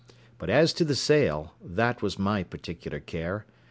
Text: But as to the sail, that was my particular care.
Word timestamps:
But 0.39 0.49
as 0.49 0.73
to 0.73 0.83
the 0.83 0.95
sail, 0.95 1.53
that 1.63 2.01
was 2.01 2.17
my 2.17 2.41
particular 2.41 2.99
care. 2.99 3.45